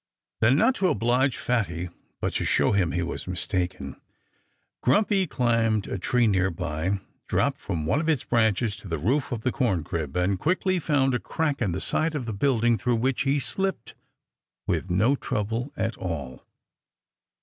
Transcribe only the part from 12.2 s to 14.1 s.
the building through which he slipped